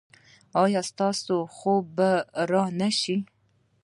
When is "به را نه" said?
1.97-2.89